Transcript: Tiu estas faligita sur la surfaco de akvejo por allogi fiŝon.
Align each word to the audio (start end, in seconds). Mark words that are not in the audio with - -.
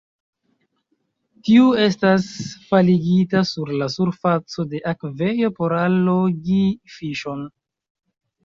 Tiu 1.49 1.67
estas 1.83 2.25
faligita 2.71 3.43
sur 3.51 3.73
la 3.83 3.89
surfaco 3.97 4.65
de 4.73 4.83
akvejo 4.93 5.53
por 5.61 5.77
allogi 5.85 6.61
fiŝon. 6.97 7.49